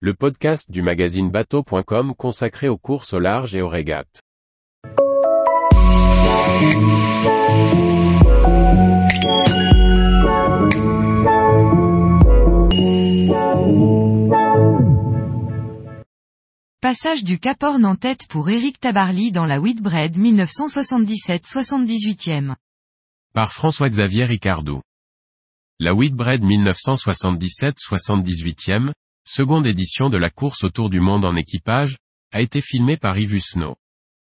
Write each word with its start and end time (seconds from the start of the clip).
le 0.00 0.12
podcast 0.12 0.70
du 0.70 0.82
magazine 0.82 1.30
bateau.com 1.30 2.14
consacré 2.14 2.68
aux 2.68 2.76
courses 2.76 3.14
au 3.14 3.18
large 3.18 3.54
et 3.54 3.62
aux 3.62 3.68
régates. 3.68 4.20
Passage 16.82 17.24
du 17.24 17.38
Cap 17.38 17.62
Horn 17.62 17.86
en 17.86 17.96
tête 17.96 18.28
pour 18.28 18.50
Eric 18.50 18.78
Tabarly 18.78 19.32
dans 19.32 19.46
la 19.46 19.60
Whitbread 19.60 20.18
1977-78e. 20.18 22.54
Par 23.32 23.54
François-Xavier 23.54 24.26
Ricardou. 24.26 24.82
La 25.78 25.94
Whitbread 25.94 26.44
1977-78e, 26.44 28.92
seconde 29.26 29.66
édition 29.66 30.08
de 30.08 30.16
la 30.16 30.30
course 30.30 30.64
autour 30.64 30.88
du 30.88 31.00
monde 31.00 31.24
en 31.24 31.36
équipage, 31.36 31.98
a 32.32 32.40
été 32.40 32.60
filmée 32.60 32.96
par 32.96 33.18
Yves 33.18 33.40
Snow. 33.40 33.76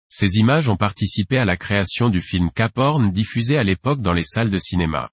Ces 0.09 0.37
images 0.37 0.69
ont 0.69 0.77
participé 0.77 1.37
à 1.37 1.45
la 1.45 1.57
création 1.57 2.09
du 2.09 2.21
film 2.21 2.49
Cap 2.51 2.77
Horn 2.77 3.11
diffusé 3.11 3.57
à 3.57 3.63
l'époque 3.63 4.01
dans 4.01 4.13
les 4.13 4.23
salles 4.23 4.49
de 4.49 4.57
cinéma. 4.57 5.09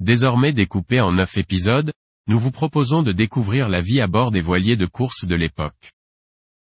Désormais 0.00 0.52
découpé 0.52 1.00
en 1.00 1.12
neuf 1.12 1.36
épisodes, 1.36 1.92
nous 2.28 2.38
vous 2.38 2.52
proposons 2.52 3.02
de 3.02 3.10
découvrir 3.10 3.68
la 3.68 3.80
vie 3.80 4.00
à 4.00 4.06
bord 4.06 4.30
des 4.30 4.40
voiliers 4.40 4.76
de 4.76 4.86
course 4.86 5.24
de 5.24 5.34
l'époque. 5.34 5.90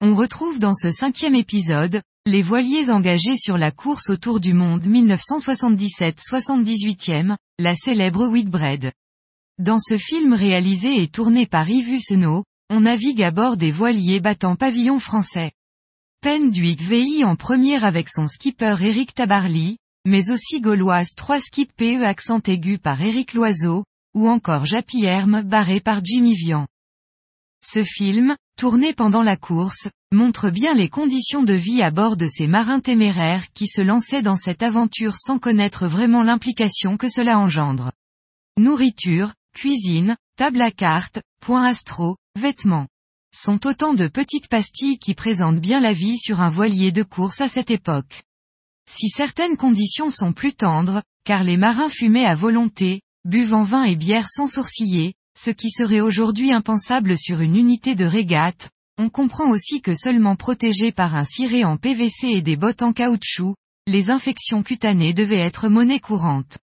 On 0.01 0.15
retrouve 0.15 0.57
dans 0.59 0.73
ce 0.73 0.89
cinquième 0.91 1.35
épisode, 1.35 2.01
les 2.25 2.41
voiliers 2.41 2.89
engagés 2.89 3.37
sur 3.37 3.57
la 3.57 3.71
course 3.71 4.09
autour 4.09 4.39
du 4.39 4.53
monde 4.53 4.85
1977-78e, 4.85 7.35
la 7.59 7.75
célèbre 7.75 8.27
Whitbread. 8.27 8.91
Dans 9.59 9.79
ce 9.79 9.97
film 9.97 10.33
réalisé 10.33 11.01
et 11.01 11.07
tourné 11.07 11.47
par 11.47 11.67
Yves 11.69 11.99
Seno, 11.99 12.43
on 12.69 12.81
navigue 12.81 13.23
à 13.23 13.31
bord 13.31 13.57
des 13.57 13.71
voiliers 13.71 14.19
battant 14.19 14.55
pavillon 14.55 14.99
français. 14.99 15.51
Penduic 16.21 16.81
VI 16.81 17.23
en 17.23 17.35
première 17.35 17.85
avec 17.85 18.09
son 18.09 18.27
skipper 18.27 18.75
Eric 18.81 19.13
Tabarly, 19.13 19.77
mais 20.05 20.29
aussi 20.31 20.59
gauloise 20.61 21.09
3 21.15 21.39
skip 21.39 21.71
PE 21.75 22.03
accent 22.03 22.41
aigu 22.47 22.77
par 22.77 23.01
Eric 23.01 23.33
Loiseau, 23.33 23.85
ou 24.13 24.27
encore 24.27 24.65
Japierme 24.65 25.43
barré 25.43 25.79
par 25.79 26.03
Jimmy 26.03 26.33
Vian. 26.35 26.67
Ce 27.63 27.83
film, 27.83 28.35
tourné 28.57 28.93
pendant 28.93 29.23
la 29.23 29.37
course, 29.37 29.89
montre 30.11 30.49
bien 30.49 30.73
les 30.73 30.89
conditions 30.89 31.43
de 31.43 31.53
vie 31.53 31.81
à 31.81 31.91
bord 31.91 32.17
de 32.17 32.27
ces 32.27 32.47
marins 32.47 32.79
téméraires 32.79 33.45
qui 33.53 33.67
se 33.67 33.81
lançaient 33.81 34.21
dans 34.21 34.37
cette 34.37 34.63
aventure 34.63 35.15
sans 35.17 35.39
connaître 35.39 35.87
vraiment 35.87 36.23
l'implication 36.23 36.97
que 36.97 37.09
cela 37.09 37.39
engendre. 37.39 37.91
Nourriture, 38.57 39.33
cuisine, 39.57 40.15
table 40.37 40.61
à 40.61 40.69
cartes, 40.69 41.19
point 41.41 41.63
astro, 41.63 42.15
vêtements. 42.39 42.87
Sont 43.35 43.65
autant 43.65 43.95
de 43.95 44.07
petites 44.07 44.49
pastilles 44.49 44.99
qui 44.99 45.15
présentent 45.15 45.59
bien 45.59 45.79
la 45.79 45.93
vie 45.93 46.19
sur 46.19 46.41
un 46.41 46.49
voilier 46.49 46.91
de 46.91 47.01
course 47.01 47.41
à 47.41 47.49
cette 47.49 47.71
époque. 47.71 48.21
Si 48.87 49.09
certaines 49.09 49.57
conditions 49.57 50.11
sont 50.11 50.31
plus 50.31 50.53
tendres, 50.53 51.01
car 51.25 51.43
les 51.43 51.57
marins 51.57 51.89
fumaient 51.89 52.27
à 52.27 52.35
volonté, 52.35 53.01
buvant 53.25 53.63
vin 53.63 53.83
et 53.83 53.95
bière 53.95 54.29
sans 54.29 54.45
sourciller, 54.45 55.15
ce 55.35 55.49
qui 55.49 55.71
serait 55.71 56.01
aujourd'hui 56.01 56.53
impensable 56.53 57.17
sur 57.17 57.41
une 57.41 57.55
unité 57.55 57.95
de 57.95 58.05
régate, 58.05 58.69
on 58.99 59.09
comprend 59.09 59.49
aussi 59.49 59.81
que 59.81 59.95
seulement 59.95 60.35
protégés 60.35 60.91
par 60.91 61.15
un 61.15 61.23
ciré 61.23 61.65
en 61.65 61.77
PVC 61.77 62.27
et 62.27 62.41
des 62.43 62.57
bottes 62.57 62.83
en 62.83 62.93
caoutchouc, 62.93 63.55
les 63.87 64.11
infections 64.11 64.61
cutanées 64.61 65.13
devaient 65.13 65.39
être 65.39 65.67
monnaie 65.67 65.99
courante. 65.99 66.59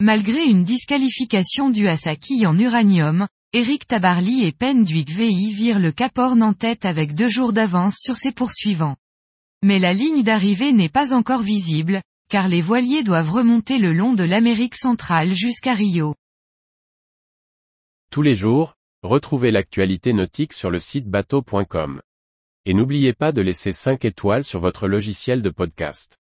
Malgré 0.00 0.44
une 0.44 0.64
disqualification 0.64 1.70
due 1.70 1.86
à 1.86 1.96
sa 1.96 2.16
quille 2.16 2.46
en 2.48 2.58
uranium, 2.58 3.28
Eric 3.52 3.86
Tabarly 3.86 4.44
et 4.44 4.50
Penn 4.50 4.82
Duick 4.82 5.08
VI 5.10 5.52
virent 5.52 5.78
le 5.78 5.92
Cap 5.92 6.18
Horn 6.18 6.42
en 6.42 6.52
tête 6.52 6.84
avec 6.84 7.14
deux 7.14 7.28
jours 7.28 7.52
d'avance 7.52 7.94
sur 8.00 8.16
ses 8.16 8.32
poursuivants. 8.32 8.96
Mais 9.62 9.78
la 9.78 9.92
ligne 9.92 10.24
d'arrivée 10.24 10.72
n'est 10.72 10.88
pas 10.88 11.14
encore 11.14 11.42
visible, 11.42 12.02
car 12.28 12.48
les 12.48 12.60
voiliers 12.60 13.04
doivent 13.04 13.30
remonter 13.30 13.78
le 13.78 13.92
long 13.92 14.14
de 14.14 14.24
l'Amérique 14.24 14.74
centrale 14.74 15.32
jusqu'à 15.32 15.74
Rio. 15.74 16.16
Tous 18.10 18.22
les 18.22 18.34
jours, 18.34 18.74
retrouvez 19.04 19.52
l'actualité 19.52 20.12
nautique 20.12 20.54
sur 20.54 20.70
le 20.70 20.80
site 20.80 21.06
bateau.com. 21.06 22.02
Et 22.64 22.74
n'oubliez 22.74 23.12
pas 23.12 23.30
de 23.30 23.42
laisser 23.42 23.72
5 23.72 24.04
étoiles 24.04 24.44
sur 24.44 24.58
votre 24.58 24.88
logiciel 24.88 25.40
de 25.40 25.50
podcast. 25.50 26.18